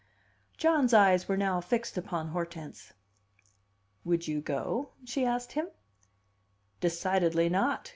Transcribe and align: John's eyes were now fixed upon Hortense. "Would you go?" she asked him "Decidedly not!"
John's 0.57 0.95
eyes 0.95 1.27
were 1.27 1.37
now 1.37 1.61
fixed 1.61 1.95
upon 1.95 2.29
Hortense. 2.29 2.91
"Would 4.03 4.27
you 4.27 4.41
go?" 4.41 4.93
she 5.05 5.25
asked 5.27 5.51
him 5.51 5.67
"Decidedly 6.79 7.49
not!" 7.49 7.89